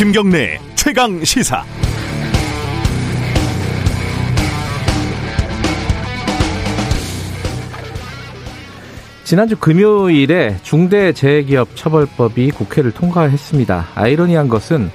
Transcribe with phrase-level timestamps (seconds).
[0.00, 1.62] 김경래 최강 시사.
[9.24, 13.88] 지난주 금요일에 중대재해기업 처벌법이 국회를 통과했습니다.
[13.94, 14.90] 아이러니한 것은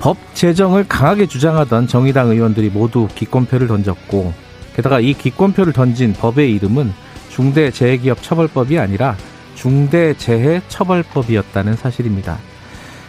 [0.00, 4.47] 법 제정을 강하게 주장하던 정의당 의원들이 모두 기권표를 던졌고
[4.78, 6.92] 게다가 이 기권표를 던진 법의 이름은
[7.30, 9.16] 중대재해기업 처벌법이 아니라
[9.56, 12.38] 중대재해처벌법이었다는 사실입니다.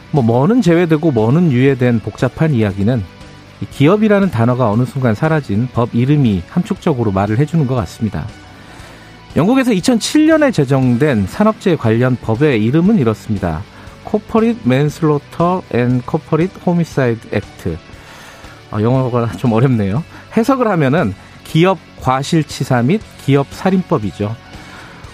[0.09, 3.03] 뭐 뭐는 제외되고 뭐는 유예된 복잡한 이야기는
[3.69, 8.25] 기업이라는 단어가 어느 순간 사라진 법 이름이 함축적으로 말을 해주는 것 같습니다.
[9.35, 13.61] 영국에서 2007년에 제정된 산업재해 관련 법의 이름은 이렇습니다.
[14.09, 17.77] Corporate Manslaughter and Corporate Homicide Act.
[18.71, 20.03] 아, 영어가 좀 어렵네요.
[20.35, 21.13] 해석을 하면은
[21.49, 24.35] 기업 과실치사 및 기업 살인법이죠.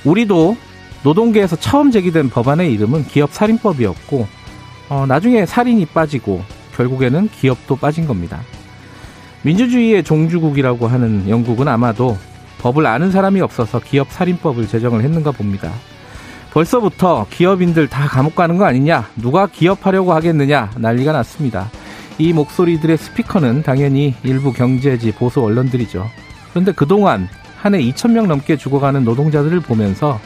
[0.03, 0.57] 우리도
[1.03, 4.27] 노동계에서 처음 제기된 법안의 이름은 기업 살인법이었고
[4.89, 6.43] 어, 나중에 살인이 빠지고
[6.75, 8.41] 결국에는 기업도 빠진 겁니다.
[9.43, 12.17] 민주주의의 종주국이라고 하는 영국은 아마도
[12.59, 15.71] 법을 아는 사람이 없어서 기업 살인법을 제정을 했는가 봅니다.
[16.51, 19.09] 벌써부터 기업인들 다 감옥 가는 거 아니냐?
[19.15, 20.71] 누가 기업하려고 하겠느냐?
[20.77, 21.69] 난리가 났습니다.
[22.17, 26.09] 이 목소리들의 스피커는 당연히 일부 경제지 보수 언론들이죠.
[26.55, 30.21] 그런데 그동안 한 해 2천명 넘게 죽어가는 노동자들을 보면서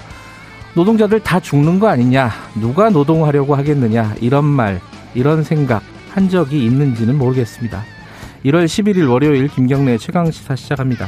[0.75, 2.29] 노동자들 다 죽는 거 아니냐,
[2.61, 4.79] 누가 노동하려고 하겠느냐, 이런 말,
[5.15, 7.83] 이런 생각 한 적이 있는지는 모르겠습니다.
[8.45, 11.07] 1월 11일 월요일 김경래 최강시사 시작합니다.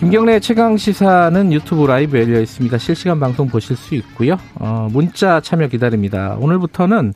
[0.00, 2.76] 김경래 최강 시사는 유튜브 라이브 열려 있습니다.
[2.78, 4.36] 실시간 방송 보실 수 있고요.
[4.56, 6.36] 어, 문자 참여 기다립니다.
[6.40, 7.14] 오늘부터는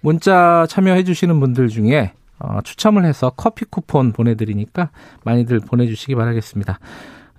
[0.00, 4.90] 문자 참여해 주시는 분들 중에 어, 추첨을 해서 커피 쿠폰 보내드리니까
[5.24, 6.78] 많이들 보내주시기 바라겠습니다.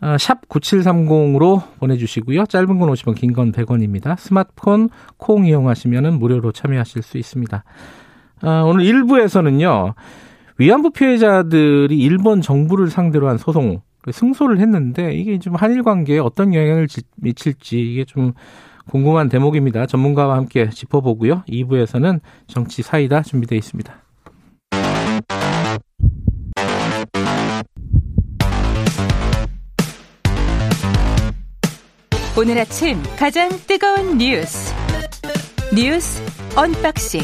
[0.02, 2.46] 어, 샵 9730으로 보내주시고요.
[2.46, 4.18] 짧은 건 50원, 긴 건 100원입니다.
[4.18, 7.64] 스마트폰 콩 이용하시면 무료로 참여하실 수 있습니다.
[8.44, 9.94] 어, 오늘 1부에서는요.
[10.58, 16.88] 위안부 피해자들이 일본 정부를 상대로 한 소송 승소를 했는데 이게 좀 한일 관계에 어떤 영향을
[17.18, 18.34] 미칠지 이게 좀
[18.90, 19.86] 궁금한 대목입니다.
[19.86, 21.44] 전문가와 함께 짚어보고요.
[21.48, 23.94] 2부에서는 정치 사이다 준비되어 있습니다.
[32.38, 34.74] 오늘 아침 가장 뜨거운 뉴스
[35.76, 36.22] 뉴스
[36.56, 37.22] unboxing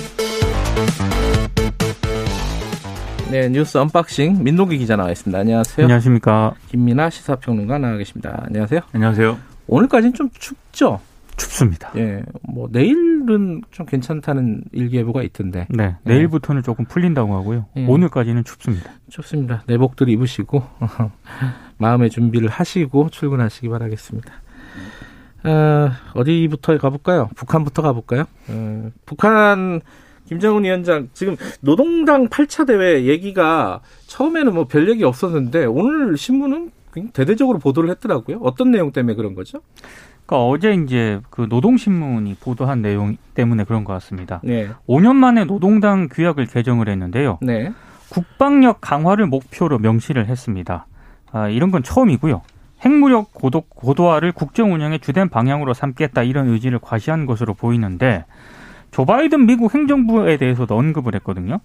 [3.32, 5.40] 네 뉴스 unboxing 민동기 기자 나와 있습니다.
[5.40, 5.86] 안녕하세요.
[5.86, 6.54] 안녕하십니까.
[6.70, 8.44] 김민아 시사평론가 나와 계십니다.
[8.46, 8.82] 안녕하세요.
[8.92, 9.38] 안녕하세요.
[9.68, 11.00] 오늘까지는 좀 춥죠?
[11.38, 11.92] 춥습니다.
[11.98, 15.68] 예, 뭐 내일은 좀 괜찮다는 일기예보가 있던데.
[15.70, 16.10] 네, 예.
[16.10, 17.66] 내일부터는 조금 풀린다고 하고요.
[17.78, 17.86] 예.
[17.86, 18.92] 오늘까지는 춥습니다.
[19.10, 19.64] 춥습니다.
[19.68, 20.64] 내복들 입으시고
[21.78, 24.34] 마음의 준비를 하시고 출근하시기 바라겠습니다.
[25.44, 27.30] 어, 어디부터 가볼까요?
[27.36, 28.26] 북한부터 가볼까요?
[28.50, 29.82] 어, 북한
[30.28, 36.72] 김정은 위원장 지금 노동당 8차 대회 얘기가 처음에는 뭐 별 얘기 없었는데 오늘 신문은
[37.14, 38.40] 대대적으로 보도를 했더라고요.
[38.42, 39.62] 어떤 내용 때문에 그런 거죠?
[40.26, 44.42] 그러니까 어제 이제 그 노동신문이 보도한 내용 때문에 그런 것 같습니다.
[44.44, 44.70] 네.
[44.88, 47.38] 5년 만에 노동당 규약을 개정을 했는데요.
[47.42, 47.72] 네.
[48.10, 50.88] 국방력 강화를 목표로 명시를 했습니다.
[51.32, 52.42] 아, 이런 건 처음이고요.
[52.82, 58.26] 핵무력 고도, 고도화를 국정 운영의 주된 방향으로 삼겠다 이런 의지를 과시한 것으로 보이는데
[58.92, 61.60] 조 바이든 미국 행정부에 대해서도 언급을 했거든요.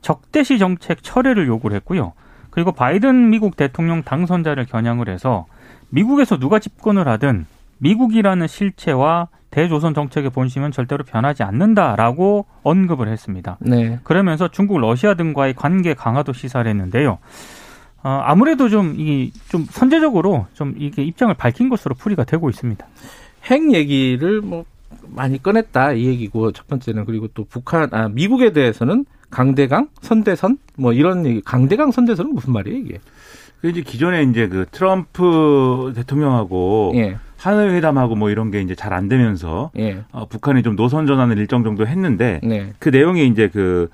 [0.00, 2.12] 적대시 정책 철회를 요구를 했고요.
[2.50, 5.46] 그리고 바이든 미국 대통령 당선자를 겨냥을 해서
[5.90, 7.46] 미국에서 누가 집권을 하든
[7.82, 13.58] 미국이라는 실체와 대조선 정책의 본심은 절대로 변하지 않는다라고 언급을 했습니다.
[13.60, 13.98] 네.
[14.02, 17.18] 그러면서 중국, 러시아 등과의 관계 강화도 시사를 했는데요.
[18.04, 22.84] 어, 아무래도 좀, 이, 좀 선제적으로 좀 이게 입장을 밝힌 것으로 풀이가 되고 있습니다.
[23.44, 24.64] 핵 얘기를 뭐
[25.08, 30.92] 많이 꺼냈다 이 얘기고 첫 번째는 그리고 또 북한, 아, 미국에 대해서는 강대강, 선대선 뭐
[30.92, 33.00] 이런 얘기, 강대강, 선대선은 무슨 말이에요 이게?
[33.60, 37.16] 그 이제 기존에 이제 그 트럼프 대통령하고 예.
[37.42, 40.04] 하늘 회담하고 뭐 이런 게 이제 잘 안 되면서 예.
[40.12, 42.74] 어, 북한이 좀 노선 전환을 일정 정도 했는데 네.
[42.78, 43.88] 그 내용이 이제 그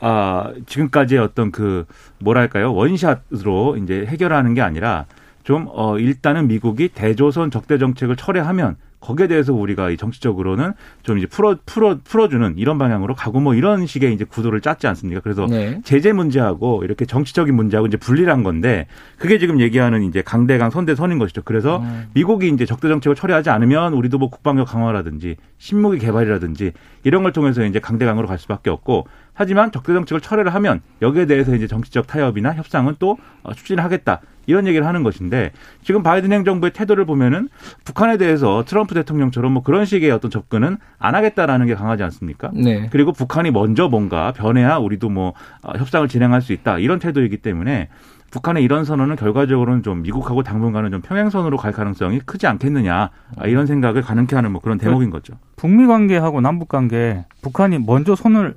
[0.00, 1.86] 아, 지금까지의 어떤 그
[2.20, 5.06] 뭐랄까요 원샷으로 이제 해결하는 게 아니라
[5.44, 11.26] 좀 어, 일단은 미국이 대조선 적대 정책을 철회하면 거기에 대해서 우리가 이 정치적으로는 좀 이제
[11.26, 15.20] 풀어 풀어 풀어주는 이런 방향으로 가고 뭐 이런 식의 이제 구도를 짰지 않습니까?
[15.20, 15.78] 그래서 네.
[15.84, 18.86] 제재 문제하고 이렇게 정치적인 문제하고 이제 분리한 건데
[19.18, 21.42] 그게 지금 얘기하는 이제 강대강 선대선인 것이죠.
[21.44, 22.06] 그래서 음.
[22.14, 27.62] 미국이 이제 적대 정책을 처리하지 않으면 우리도 뭐 국방력 강화라든지 신무기 개발이라든지 이런 걸 통해서
[27.66, 32.54] 이제 강대강으로 갈 수밖에 없고 하지만 적대 정책을 철회를 하면 여기에 대해서 이제 정치적 타협이나
[32.54, 34.20] 협상은 또 어, 추진을 하겠다.
[34.46, 35.52] 이런 얘기를 하는 것인데
[35.82, 37.48] 지금 바이든 행정부의 태도를 보면은
[37.84, 42.50] 북한에 대해서 트럼프 대통령처럼 뭐 그런 식의 어떤 접근은 안 하겠다라는 게 강하지 않습니까?
[42.52, 42.88] 네.
[42.90, 45.32] 그리고 북한이 먼저 뭔가 변해야 우리도 뭐
[45.62, 47.88] 어, 협상을 진행할 수 있다 이런 태도이기 때문에
[48.30, 53.66] 북한의 이런 선언은 결과적으로는 좀 미국하고 당분간은 좀 평행선으로 갈 가능성이 크지 않겠느냐 아, 이런
[53.66, 55.34] 생각을 가능케 하는 뭐 그런 대목인 거죠.
[55.56, 58.56] 북미 관계하고 남북 관계 북한이 먼저 손을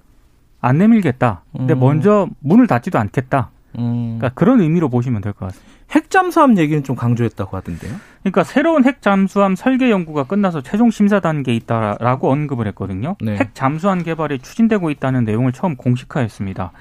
[0.67, 1.43] 안 내밀겠다.
[1.55, 1.79] 근데 음.
[1.79, 3.49] 먼저 문을 닫지도 않겠다.
[3.77, 4.17] 음.
[4.17, 5.77] 그러니까 그런 의미로 보시면 될 것 같습니다.
[5.91, 7.93] 핵 잠수함 얘기는 좀 강조했다고 하던데요.
[8.21, 13.15] 그러니까 새로운 핵 잠수함 설계 연구가 끝나서 최종 심사 단계에 있다라고 언급을 했거든요.
[13.21, 13.37] 네.
[13.37, 16.71] 핵 잠수함 개발이 추진되고 있다는 내용을 처음 공식화했습니다.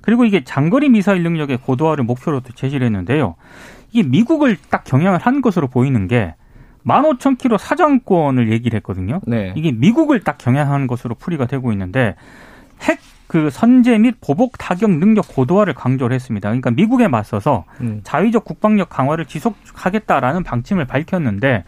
[0.00, 3.34] 그리고 이게 장거리 미사일 능력의 고도화를 목표로 제시를 했는데요.
[3.92, 6.34] 이게 미국을 딱 경향을 한 것으로 보이는 게
[6.86, 9.20] 15,000km 사정권을 얘기를 했거든요.
[9.26, 9.52] 네.
[9.56, 12.14] 이게 미국을 딱 경향한 것으로 풀이가 되고 있는데
[12.82, 12.98] 핵
[13.34, 16.50] 그 선제 및 보복 타격 능력 고도화를 강조를 했습니다.
[16.50, 18.00] 그러니까 미국에 맞서서 음.
[18.04, 21.64] 자위적 국방력 강화를 지속하겠다라는 방침을 밝혔는데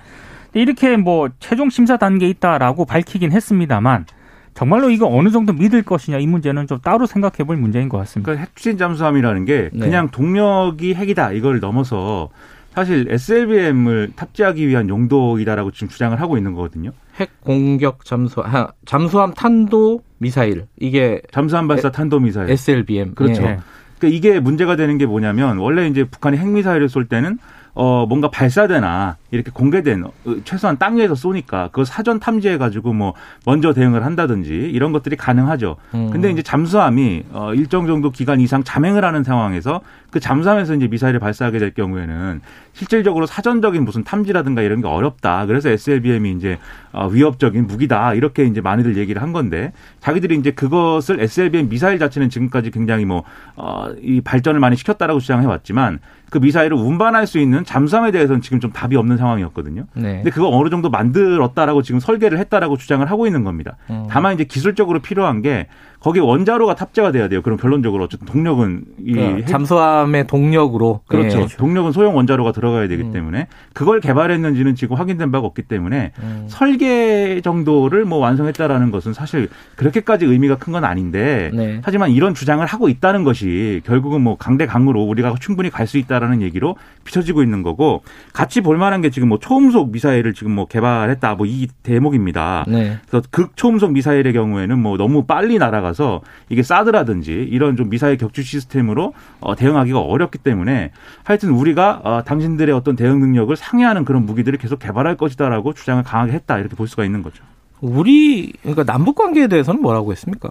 [0.54, 4.06] 이렇게 뭐 최종 심사 단계에 있다라고 밝히긴 했습니다만
[4.54, 8.26] 정말로 이거 어느 정도 믿을 것이냐 이 문제는 좀 따로 생각해 볼 문제인 것 같습니다.
[8.26, 9.86] 그러니까 핵추진 잠수함이라는 게 네.
[9.86, 12.28] 그냥 동력이 핵이다 이걸 넘어서
[12.74, 16.92] 사실 SLBM을 탑재하기 위한 용도이다라고 지금 주장을 하고 있는 거거든요.
[17.18, 18.42] 핵 공격 잠수
[18.84, 23.42] 잠수함 탄도 미사일 이게 잠수함 발사 탄도 미사일 SLBM 그렇죠.
[23.42, 23.58] 예.
[23.98, 27.38] 그러니까 이게 문제가 되는 게 뭐냐면 원래 이제 북한이 핵 미사일을 쏠 때는
[27.78, 30.10] 어, 뭔가 발사되나 이렇게 공개된 어,
[30.44, 33.12] 최소한 땅 위에서 쏘니까 그거 사전 탐지해 가지고 뭐
[33.44, 35.76] 먼저 대응을 한다든지 이런 것들이 가능하죠.
[35.94, 36.08] 음.
[36.10, 41.20] 근데 이제 잠수함이 어, 일정 정도 기간 이상 잠행을 하는 상황에서 그 잠수함에서 이제 미사일을
[41.20, 42.40] 발사하게 될 경우에는
[42.72, 45.44] 실질적으로 사전적인 무슨 탐지라든가 이런 게 어렵다.
[45.44, 46.58] 그래서 SLBM이 이제
[46.92, 48.14] 어, 위협적인 무기다.
[48.14, 53.24] 이렇게 이제 많이들 얘기를 한 건데 자기들이 이제 그것을 SLBM 미사일 자체는 지금까지 굉장히 뭐,
[53.56, 55.98] 어, 이 발전을 많이 시켰다라고 주장해 왔지만
[56.30, 59.84] 그 미사일을 운반할 수 있는 잠수함에 대해서는 지금 좀 답이 없는 상황이었거든요.
[59.94, 60.14] 네.
[60.16, 63.76] 근데 그거 어느 정도 만들었다라고 지금 설계를 했다라고 주장을 하고 있는 겁니다.
[63.90, 64.06] 음.
[64.08, 65.66] 다만 이제 기술적으로 필요한 게
[65.98, 67.42] 거기 원자로가 탑재가 돼야 돼요.
[67.42, 71.40] 그럼 결론적으로 어쨌든 동력은 이 그러니까 잠수함의 동력으로 그렇죠.
[71.40, 71.46] 예.
[71.46, 73.12] 동력은 소형 원자로가 들어가야 되기 음.
[73.12, 76.44] 때문에 그걸 개발했는지는 지금 확인된 바가 없기 때문에 음.
[76.48, 81.80] 설계 정도를 뭐 완성했다라는 것은 사실 그렇게까지 의미가 큰 건 아닌데 네.
[81.82, 86.42] 하지만 이런 주장을 하고 있다는 것이 결국은 뭐 강대 강으로 우리가 충분히 갈 수 있다라는
[86.42, 86.74] 얘기로
[87.04, 91.46] 비춰지고 있는 거고 같이 볼 만한 게 지금 뭐 초음속 미사일을 지금 뭐 개발했다 뭐
[91.46, 92.64] 이 대목입니다.
[92.68, 92.98] 네.
[93.08, 99.14] 그래서 극초음속 미사일의 경우에는 뭐 너무 빨리 날아가서 이게 사드라든지 이런 좀 미사일 격추 시스템으로
[99.40, 100.90] 어, 대응하기가 어렵기 때문에
[101.24, 106.32] 하여튼 우리가 어, 당신들의 어떤 대응 능력을 상회하는 그런 무기들을 계속 개발할 것이다라고 주장을 강하게
[106.32, 107.44] 했다 이렇게 볼 수가 있는 거죠.
[107.80, 110.50] 우리 그러니까 남북 관계에 대해서는 뭐라고 했습니까?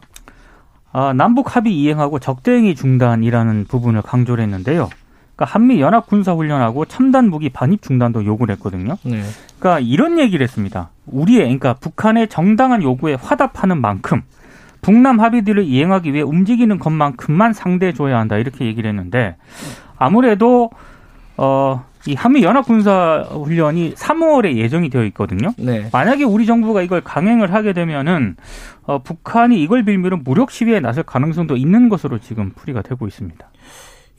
[0.92, 4.90] 아, 남북 합의 이행하고 적대행위 중단이라는 부분을 강조를 했는데요.
[5.36, 8.98] 그러니까 한미 연합 군사 훈련하고 첨단 무기 반입 중단도 요구를 했거든요.
[9.04, 9.22] 네.
[9.60, 10.90] 그러니까 이런 얘기를 했습니다.
[11.06, 14.22] 우리의 그러니까 북한의 정당한 요구에 화답하는 만큼
[14.82, 19.36] 북남 합의들을 이행하기 위해 움직이는 것만큼만 상대해 줘야 한다 이렇게 얘기를 했는데
[19.98, 20.72] 아무래도
[21.38, 21.86] 어.
[22.08, 25.50] 이 한미 연합 군사 훈련이 3월에 예정이 되어 있거든요.
[25.58, 25.90] 네.
[25.92, 28.36] 만약에 우리 정부가 이걸 강행을 하게 되면은
[28.84, 33.44] 어, 북한이 이걸 빌미로 무력 시위에 나설 가능성도 있는 것으로 지금 풀이가 되고 있습니다.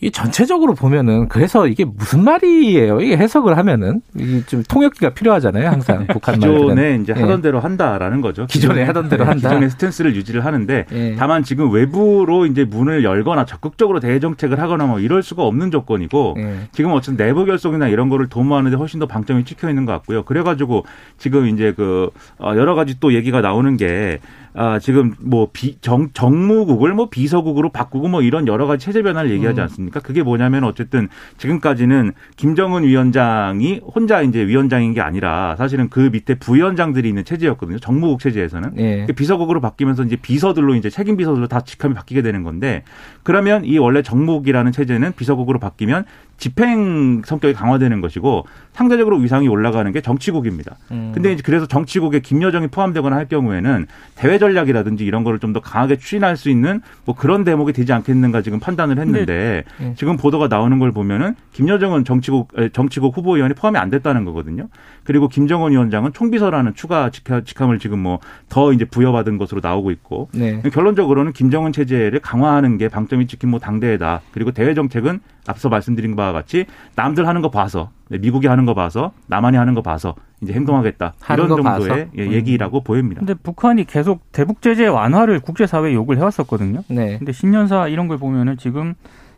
[0.02, 3.00] 이 전체적으로 보면은 그래서 이게 무슨 말이에요?
[3.00, 4.02] 이게 해석을 하면은
[4.46, 5.70] 좀 통역기가 필요하잖아요.
[5.70, 6.60] 항상 북한 말들은.
[6.60, 7.42] 기존에 이제 하던 예.
[7.42, 8.44] 대로 한다라는 거죠.
[8.46, 9.48] 기존에 하던 대로 한다.
[9.48, 11.14] 기존의 스탠스를 유지를 하는데 예.
[11.18, 16.34] 다만 지금 외부로 이제 문을 열거나 적극적으로 대외 정책을 하거나 뭐 이럴 수가 없는 조건이고
[16.40, 16.56] 예.
[16.72, 20.24] 지금 어쨌든 내부 결속이나 이런 거를 도모하는데 훨씬 더 방점이 찍혀 있는 것 같고요.
[20.24, 20.84] 그래가지고
[21.16, 24.18] 지금 이제 그 어, 여러 가지 또 얘기가 나오는 게
[24.58, 29.30] 아, 지금 뭐 비, 정, 정무국을 뭐 비서국으로 바꾸고 뭐 이런 여러 가지 체제 변화를
[29.30, 29.62] 얘기하지 음.
[29.62, 30.00] 않습니까?
[30.00, 37.06] 그게 뭐냐면 어쨌든 지금까지는 김정은 위원장이 혼자 이제 위원장인 게 아니라 사실은 그 밑에 부위원장들이
[37.06, 37.78] 있는 체제였거든요.
[37.78, 38.70] 정무국 체제에서는.
[38.74, 39.06] 네.
[39.14, 42.82] 비서국으로 바뀌면서 이제 비서들로 이제 책임 비서들로 다 직함이 바뀌게 되는 건데
[43.24, 50.00] 그러면 이 원래 정무국이라는 체제는 비서국으로 바뀌면 집행 성격이 강화되는 것이고 상대적으로 위상이 올라가는 게
[50.02, 50.76] 정치국입니다.
[50.90, 51.12] 음.
[51.14, 55.96] 근데 이제 그래서 정치국에 김여정이 포함되거나 할 경우에는 대외 전략이라든지 이런 거를 좀 더 강하게
[55.96, 59.94] 추진할 수 있는 뭐 그런 대목이 되지 않겠는가 지금 판단을 했는데 네.
[59.96, 64.68] 지금 보도가 나오는 걸 보면은 김여정은 정치국 정치국 후보위원이 포함이 안 됐다는 거거든요.
[65.04, 70.62] 그리고 김정은 위원장은 총비서라는 추가 직함을 지금 뭐 더 이제 부여받은 것으로 나오고 있고 네.
[70.72, 74.22] 결론적으로는 김정은 체제를 강화하는 게 방점이 찍힌 뭐 당대회다.
[74.32, 78.74] 그리고 대외 정책은 앞서 말씀드린 바와 같이 남들 하는 거 봐서 네, 미국이 하는 거
[78.74, 82.32] 봐서 남한이 하는 거 봐서 이제 행동하겠다 이런 정도의 예, 음.
[82.32, 82.84] 얘기라고 음.
[82.84, 83.18] 보입니다.
[83.20, 86.82] 근데 북한이 계속 대북 제재 완화를 국제사회에 요구를 해왔었거든요.
[86.88, 87.18] 네.
[87.18, 88.94] 근데 신년사 이런 걸 보면은 지금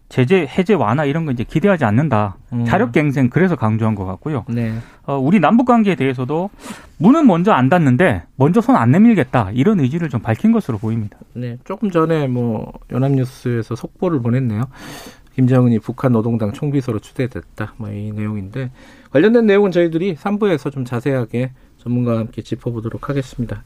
[0.08, 2.38] 제재 해제 완화 이런 거 이제 기대하지 않는다.
[2.54, 2.64] 음.
[2.64, 4.46] 자력갱생 그래서 강조한 것 같고요.
[4.48, 4.72] 네.
[5.04, 6.48] 어, 우리 남북 관계에 대해서도
[6.96, 11.18] 문은 먼저 안 닫는데 먼저 손 안 내밀겠다 이런 의지를 좀 밝힌 것으로 보입니다.
[11.34, 14.62] 네, 조금 전에 뭐 연합뉴스에서 속보를 보냈네요.
[15.42, 17.74] 김정은이 북한 노동당 총비서로 추대됐다.
[17.76, 18.72] 뭐 이 내용인데
[19.12, 23.62] 관련된 내용은 저희들이 3부에서 좀 자세하게 전문가와 함께 짚어보도록 하겠습니다.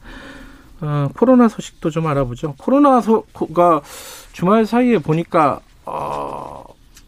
[0.81, 2.53] 어, 코로나 소식도 좀 알아보죠.
[2.59, 3.81] 코로나가
[4.33, 6.63] 주말 사이에 보니까 어,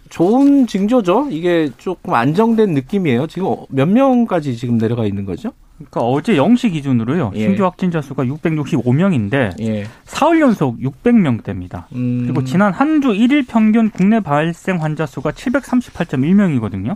[0.10, 1.28] 좋은 징조죠.
[1.30, 3.28] 이게 조금 안정된 느낌이에요.
[3.28, 5.52] 지금 몇 명까지 지금 내려가 있는 거죠?
[5.78, 7.32] 그러니까 어제 0시 기준으로요.
[7.36, 7.40] 예.
[7.42, 9.86] 신규 확진자 수가 665명인데 예.
[10.06, 11.86] 사흘 연속 600명대입니다.
[11.96, 12.24] 음.
[12.24, 16.96] 그리고 지난 한 주 1일 평균 국내 발생 환자 수가 738.1명이거든요.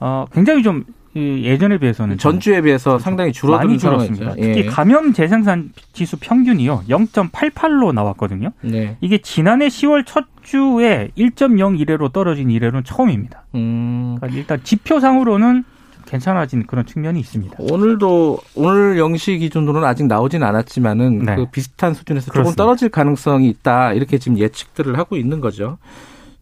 [0.00, 0.84] 어, 굉장히 좀
[1.16, 4.34] 예전에 비해서는 전주에 비해서 상당히 줄어든 많이 줄었습니다.
[4.38, 4.52] 예.
[4.52, 8.50] 특히 감염 재생산 지수 평균이요 0.88로 나왔거든요.
[8.60, 8.96] 네.
[9.00, 13.44] 이게 지난해 10월 첫 주에 1.01회로 떨어진 이래로는 처음입니다.
[13.54, 14.16] 음.
[14.20, 15.64] 그러니까 일단 지표상으로는
[16.08, 17.56] 괜찮아진 그런 측면이 있습니다.
[17.60, 21.36] 오늘도 오늘 0시 기준으로는 아직 나오진 않았지만은 네.
[21.36, 22.50] 그 비슷한 수준에서 그렇습니다.
[22.50, 25.78] 조금 떨어질 가능성이 있다 이렇게 지금 예측들을 하고 있는 거죠.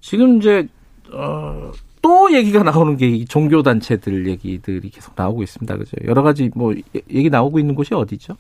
[0.00, 0.68] 지금 이제
[1.12, 5.76] 어, 또 얘기가 나오는 게이 종교 단체들 얘기들이 계속 나오고 있습니다.
[5.76, 5.96] 그죠?
[6.04, 6.72] 여러 가지 뭐
[7.10, 8.36] 얘기 나오고 있는 곳이 어디죠?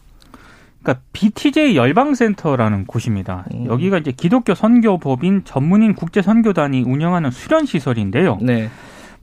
[0.82, 3.46] 그러니까 BTJ 열방센터라는 곳입니다.
[3.52, 3.66] 음.
[3.66, 8.38] 여기가 이제 기독교 선교법인 전문인 국제 선교단이 운영하는 수련 시설인데요.
[8.40, 8.70] 네.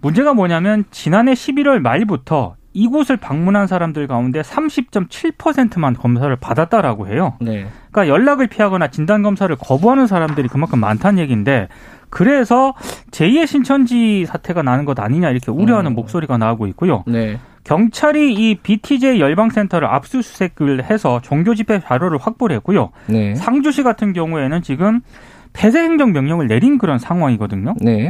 [0.04, 7.36] 문제가 뭐냐면 지난해 11월 말부터 이곳을 방문한 사람들 가운데 30.7%만 검사를 받았다라고 해요.
[7.40, 7.68] 네.
[7.92, 11.70] 그러니까 연락을 피하거나 진단 검사를 거부하는 사람들이 그만큼 많다는 얘기인데
[12.10, 12.74] 그래서
[13.12, 15.96] 제2의 신천지 사태가 나는 것 아니냐 이렇게 우려하는 음.
[15.96, 17.04] 목소리가 나오고 있고요.
[17.08, 17.40] 네.
[17.64, 22.90] 경찰이 이 BTJ 열방센터를 압수수색을 해서 종교 집회 자료를 확보를 했고요.
[23.08, 23.36] 네.
[23.36, 25.00] 상주시 같은 경우에는 지금
[25.54, 27.76] 폐쇄 행정 명령을 내린 그런 상황이거든요.
[27.80, 28.10] 네.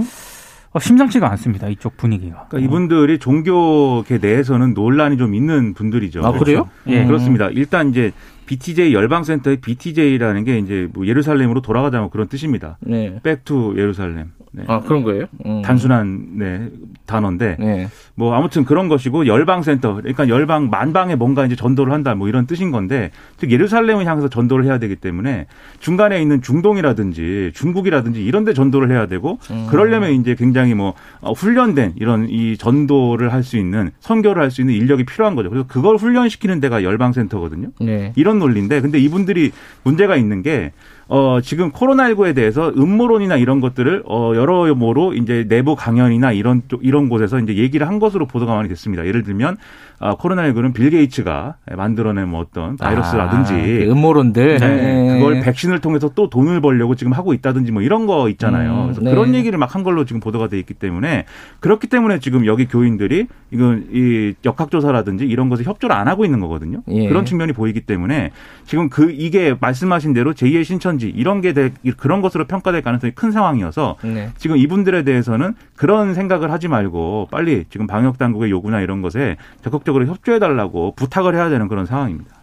[0.73, 1.67] 어, 심상치가 않습니다.
[1.69, 2.47] 이쪽 분위기가.
[2.49, 6.25] 그러니까 이분들이 종교계 내에서는 논란이 좀 있는 분들이죠.
[6.25, 6.67] 아, 그래요?
[6.87, 7.01] 예.
[7.01, 7.07] 음.
[7.07, 7.49] 그렇습니다.
[7.49, 8.11] 일단 이제
[8.47, 12.77] BTJ 열방센터의 BTJ라는 게 이제 뭐 예루살렘으로 돌아가자면 그런 뜻입니다.
[12.81, 13.19] 네.
[13.21, 14.31] Back to 예루살렘.
[14.51, 14.63] 네.
[14.67, 15.25] 아 그런 거예요?
[15.45, 15.61] 음.
[15.61, 16.69] 단순한 네,
[17.05, 17.87] 단어인데 네.
[18.15, 22.71] 뭐 아무튼 그런 것이고 열방센터 그러니까 열방 만방에 뭔가 이제 전도를 한다 뭐 이런 뜻인
[22.71, 25.47] 건데 즉 예루살렘을 향해서 전도를 해야 되기 때문에
[25.79, 29.67] 중간에 있는 중동이라든지 중국이라든지 이런 데 전도를 해야 되고 음.
[29.69, 34.61] 그러려면 이제 굉장히 뭐 어, 훈련된 이런 이 전도를 할 수 있는 선교를 할 수
[34.61, 35.49] 있는 인력이 필요한 거죠.
[35.49, 37.69] 그래서 그걸 훈련시키는 데가 열방센터거든요.
[37.81, 38.13] 네.
[38.15, 39.51] 이런 논리인데 근데 이분들이
[39.83, 40.71] 문제가 있는 게
[41.07, 47.39] 어, 지금 코로나19에 대해서 음모론이나 이런 것들을 어, 여러모로 이제 내부 강연이나 이런 이런 곳에서
[47.39, 49.05] 이제 얘기를 한 것으로 보도가 많이 됐습니다.
[49.05, 49.57] 예를 들면
[49.99, 55.19] 아, 코로나19는 빌 게이츠가 만들어낸 뭐 어떤 바이러스라든지 아, 그 음모론들 네, 네.
[55.19, 58.73] 그걸 백신을 통해서 또 돈을 벌려고 지금 하고 있다든지 뭐 이런 거 있잖아요.
[58.73, 59.11] 음, 그래서 네.
[59.11, 61.25] 그런 얘기를 막 한 걸로 지금 보도가 돼 있기 때문에
[61.59, 66.81] 그렇기 때문에 지금 여기 교인들이 이건 이 역학조사라든지 이런 것을 협조를 안 하고 있는 거거든요.
[66.89, 67.07] 예.
[67.07, 68.31] 그런 측면이 보이기 때문에
[68.65, 73.13] 지금 그 이게 말씀하신 대로 제2의 신천 지 이런 게 되, 그런 것으로 평가될 가능성이
[73.13, 74.31] 큰 상황이어서 네.
[74.37, 79.93] 지금 이분들에 대해서는 그런 생각을 하지 말고 빨리 지금 방역 당국의 요구나 이런 것에 적극적으로
[79.93, 82.35] 적극적으로 협조해 달라고 부탁을 해야 되는 그런 상황입니다.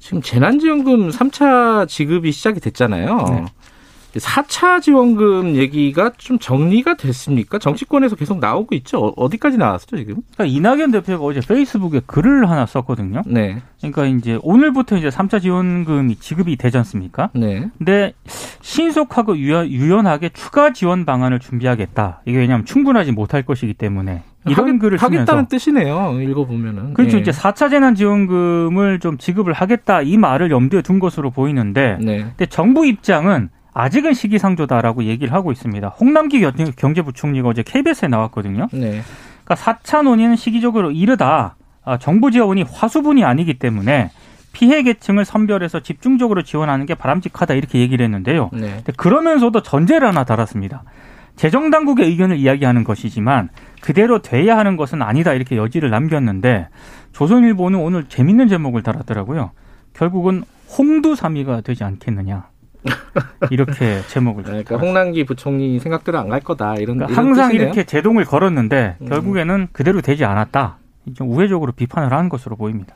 [0.00, 3.16] 지금 재난지원금 3차 지급이 시작이 됐잖아요.
[3.28, 3.44] 네.
[4.18, 7.58] 4차 지원금 얘기가 좀 정리가 됐습니까?
[7.58, 9.12] 정치권에서 계속 나오고 있죠.
[9.16, 10.16] 어디까지 나왔죠, 지금?
[10.34, 13.22] 그러니까 이낙연 대표가 어제 페이스북에 글을 하나 썼거든요.
[13.26, 13.58] 네.
[13.78, 17.30] 그러니까 이제 오늘부터 이제 3차 지원금이 지급이 되지 않습니까?
[17.34, 17.68] 네.
[17.78, 18.12] 근데
[18.60, 22.22] 신속하고 유연 하게 추가 지원 방안을 준비하겠다.
[22.26, 26.20] 이게 왜냐하면 충분하지 못할 것이기 때문에 이런 하겠, 글을 쓰면서 하겠다는 뜻이네요.
[26.20, 26.94] 읽어보면은.
[26.94, 27.16] 그렇죠.
[27.16, 27.22] 네.
[27.22, 32.18] 이제 4차 재난지원금을 좀 지급을 하겠다 이 말을 염두에 둔 것으로 보이는데 네.
[32.18, 35.88] 근데 정부 입장은 아직은 시기상조다라고 얘기를 하고 있습니다.
[35.88, 36.40] 홍남기
[36.76, 38.68] 경제부총리가 어제 KBS에 나왔거든요.
[38.72, 39.02] 네.
[39.44, 41.56] 그러니까 4차 논의는 시기적으로 이르다.
[41.84, 44.10] 아, 정부 지원이 화수분이 아니기 때문에
[44.52, 48.50] 피해 계층을 선별해서 집중적으로 지원하는 게 바람직하다 이렇게 얘기를 했는데요.
[48.52, 48.82] 네.
[48.96, 50.82] 그러면서도 전제를 하나 달았습니다.
[51.36, 53.48] 재정 당국의 의견을 이야기하는 것이지만
[53.80, 56.68] 그대로 돼야 하는 것은 아니다 이렇게 여지를 남겼는데
[57.12, 59.52] 조선일보는 오늘 재밌는 제목을 달았더라고요.
[59.94, 60.42] 결국은
[60.76, 62.49] 홍두삼이가 되지 않겠느냐.
[63.50, 64.44] 이렇게 제목을.
[64.44, 66.96] 그러니까 홍남기 부총리 생각대로 안 갈 거다 이런.
[66.98, 67.66] 그러니까 이런 항상 뜻이네요.
[67.66, 69.08] 이렇게 제동을 걸었는데 음.
[69.08, 70.78] 결국에는 그대로 되지 않았다.
[71.14, 72.94] 좀 우회적으로 비판을 하는 것으로 보입니다.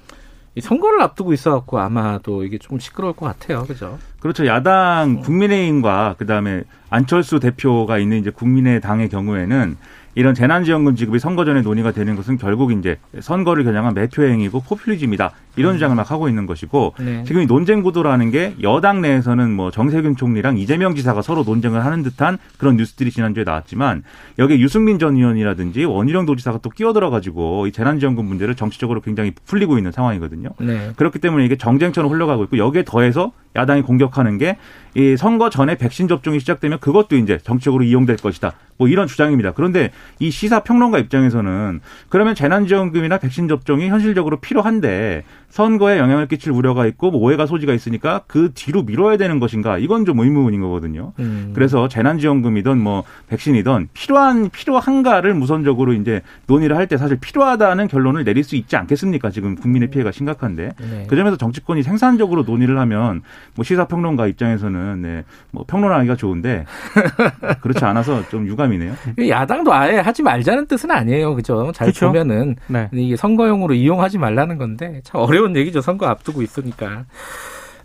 [0.60, 3.98] 선거를 앞두고 있어갖고 아마도 이게 좀 시끄러울 것 같아요, 그죠?
[4.24, 4.46] 그렇죠.
[4.46, 9.76] 야당 국민의힘과 그 다음에 안철수 대표가 있는 이제 국민의당의 경우에는
[10.14, 15.32] 이런 재난지원금 지급이 선거 전에 논의가 되는 것은 결국 이제 선거를 겨냥한 매표 행위고 포퓰리즘이다
[15.56, 15.76] 이런 음.
[15.76, 17.24] 주장을 막 하고 있는 것이고 네.
[17.24, 22.02] 지금 이 논쟁 구도라는 게 여당 내에서는 뭐 정세균 총리랑 이재명 지사가 서로 논쟁을 하는
[22.02, 24.04] 듯한 그런 뉴스들이 지난주에 나왔지만
[24.38, 29.78] 여기에 유승민 전 의원이라든지 원희룡 도지사가 또 끼어들어 가지고 이 재난지원금 문제를 정치적으로 굉장히 풀리고
[29.78, 30.50] 있는 상황이거든요.
[30.60, 30.92] 네.
[30.96, 34.56] 그렇기 때문에 이게 정쟁처럼 흘러가고 있고 여기에 더해서 야당이 공격 하는 게
[34.94, 38.52] 이 선거 전에 백신 접종이 시작되면 그것도 이제 정치적으로 이용될 것이다.
[38.76, 39.52] 뭐 이런 주장입니다.
[39.52, 46.86] 그런데 이 시사 평론가 입장에서는 그러면 재난지원금이나 백신 접종이 현실적으로 필요한데 선거에 영향을 끼칠 우려가
[46.86, 51.12] 있고 뭐 오해가 소지가 있으니까 그 뒤로 미뤄야 되는 것인가 이건 좀 의문인 거거든요.
[51.20, 51.52] 음.
[51.54, 58.44] 그래서 재난지원금이든 뭐 백신이든 필요한 필요한가를 우선적으로 이제 논의를 할 때 사실 필요하다는 결론을 내릴
[58.44, 59.30] 수 있지 않겠습니까?
[59.30, 61.06] 지금 국민의 피해가 심각한데 네.
[61.08, 63.22] 그 점에서 정치권이 생산적으로 논의를 하면
[63.54, 66.64] 뭐 시사평 론가 입장에서는 네, 뭐 평론하기가 좋은데
[67.60, 68.94] 그렇지 않아서 좀 유감이네요.
[69.28, 71.72] 야당도 아예 하지 말자는 뜻은 아니에요, 그죠?
[71.74, 72.06] 잘 그렇죠?
[72.06, 72.88] 보면은 네.
[72.92, 75.20] 이게 선거용으로 이용하지 말라는 건데 참.
[75.20, 75.80] 어려운 얘기죠.
[75.80, 77.04] 선거 앞두고 있으니까.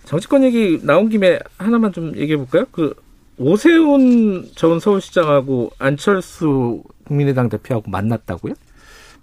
[0.06, 2.66] 정치권 얘기 나온 김에 하나만 좀 얘기해 볼까요?
[2.72, 2.94] 그
[3.38, 8.54] 오세훈 전 서울시장하고 안철수 국민의당 대표하고 만났다고요?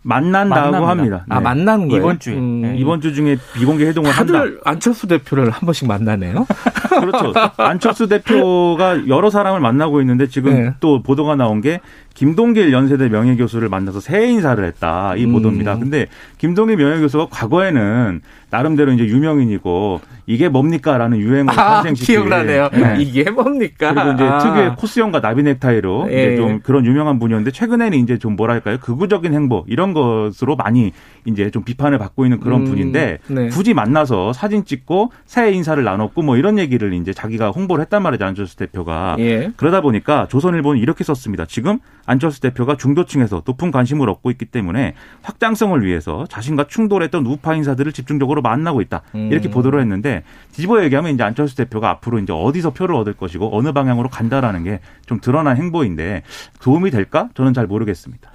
[0.07, 0.89] 만난다고 만납니다.
[0.89, 1.17] 합니다.
[1.29, 1.37] 아, 네.
[1.37, 2.01] 아 만나는 거예요?
[2.03, 2.63] 이번 주 음.
[2.63, 2.77] 네.
[2.79, 4.61] 이번 주 중에 비공개 회동을 다들 한다.
[4.65, 6.47] 안철수 대표를 한 번씩 만나네요.
[7.01, 7.33] 그렇죠.
[7.57, 10.75] 안철수 대표가 여러 사람을 만나고 있는데 지금 네.
[10.79, 11.81] 또 보도가 나온 게
[12.17, 15.33] 김동길 연세대 명예교수를 만나서 새해 인사를 했다 이 음.
[15.33, 15.79] 보도입니다.
[15.79, 16.07] 근데
[16.39, 22.71] 김동길 명예교수가 과거에는 나름대로 이제 유명인이고 이게 뭡니까라는 유행을 아, 탄생시킨 기억나네요.
[22.73, 22.97] 네.
[22.99, 23.93] 이게 뭡니까?
[23.93, 24.39] 그리고 이제 아.
[24.39, 26.15] 특유의 코스형과 나비 넥타이로 예.
[26.15, 30.93] 이제 좀 그런 유명한 분이었는데 최근에는 이제 좀 뭐랄까요 극우적인 행보 이런 것으로 많이
[31.27, 32.65] 이제 좀 비판을 받고 있는 그런 음.
[32.65, 33.49] 분인데 네.
[33.49, 38.25] 굳이 만나서 사진 찍고 새해 인사를 나눴고 뭐 이런 얘기를 이제 자기가 홍보를 했단 말이죠
[38.25, 39.51] 안철수 대표가 예.
[39.57, 41.45] 그러다 보니까 조선일보는 이렇게 썼습니다.
[41.47, 47.93] 지금 안철수 대표가 중도층에서 높은 관심을 얻고 있기 때문에 확장성을 위해서 자신과 충돌했던 우파 인사들을
[47.93, 49.03] 집중적으로 만나고 있다.
[49.13, 49.51] 이렇게 음.
[49.51, 50.23] 보도를 했는데
[50.53, 54.81] 뒤집어 얘기하면 이제 안철수 대표가 앞으로 이제 어디서 표를 얻을 것이고 어느 방향으로 간다라는 게
[55.07, 56.23] 좀 드러난 행보인데
[56.61, 57.29] 도움이 될까?
[57.35, 58.31] 저는 잘 모르겠습니다.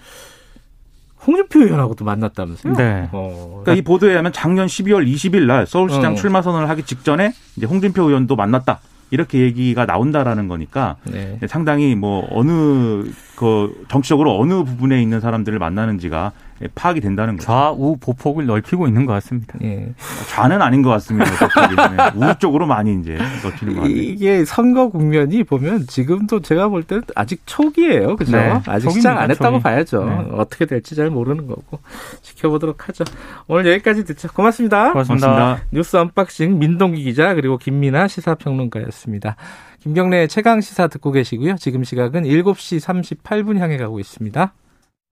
[1.27, 2.73] 홍준표 의원하고도 만났다면서요?
[2.75, 3.09] 네.
[3.11, 3.61] 어.
[3.63, 6.15] 그러니까 이 보도에 하면 작년 12월 20일 날 서울시장 어.
[6.15, 8.79] 출마 선언을 하기 직전에 이제 홍준표 의원도 만났다.
[9.11, 11.37] 이렇게 얘기가 나온다라는 거니까 네.
[11.47, 13.03] 상당히 뭐 어느
[13.35, 17.45] 그 정치적으로 어느 부분에 있는 사람들을 만나는지가 예, 파악이 된다는 거죠.
[17.47, 19.57] 좌우 보폭을 넓히고 있는 것 같습니다.
[19.63, 19.93] 예.
[20.29, 21.31] 좌는 아닌 것 같습니다.
[22.15, 23.95] 우측 쪽으로 많이 이제 넓히는 것 같아요.
[23.95, 28.15] 이게 선거 국면이 보면 지금도 제가 볼 때는 아직 초기예요.
[28.15, 28.37] 그죠?
[28.37, 28.59] 네.
[28.67, 29.63] 아직 시작 안 했다고 초기.
[29.63, 30.05] 봐야죠.
[30.05, 30.27] 네.
[30.33, 31.79] 어떻게 될지 잘 모르는 거고
[32.21, 33.03] 지켜보도록 하죠.
[33.47, 34.27] 오늘 여기까지 듣죠.
[34.33, 34.91] 고맙습니다.
[34.91, 35.27] 고맙습니다.
[35.27, 35.65] 고맙습니다.
[35.71, 39.35] 뉴스 언박싱 민동기 기자 그리고 김민아 시사평론가였습니다.
[39.79, 41.55] 김경래 최강 시사 듣고 계시고요.
[41.55, 42.79] 지금 시각은 7시
[43.23, 44.53] 38분 향해 가고 있습니다.